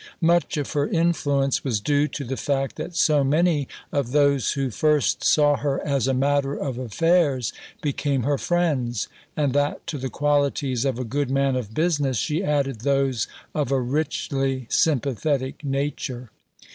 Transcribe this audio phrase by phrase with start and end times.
[0.21, 4.71] Much of her influence was due to the fact that so many of those who
[4.71, 10.09] first saw her as a matter of affairs became her friends, and that to the
[10.09, 16.31] qualities of a good man of business she added those of a richly sympathetic nature.